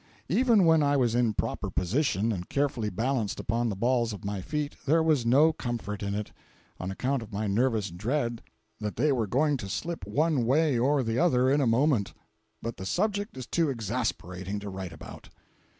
[0.29, 4.41] Even when I was in proper position and carefully balanced upon the balls of my
[4.41, 6.31] feet, there was no comfort in it,
[6.79, 8.41] on account of my nervous dread
[8.79, 12.15] that they were going to slip one way or the other in a moment.
[12.63, 15.29] But the subject is too exasperating to write about.